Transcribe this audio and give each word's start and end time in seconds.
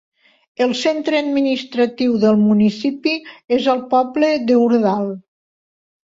El 0.65 0.71
centre 0.77 1.19
administratiu 1.23 2.15
del 2.23 2.39
municipi 2.47 3.15
és 3.59 3.69
el 3.75 3.85
poble 3.93 4.33
d'Hurdal. 4.49 5.07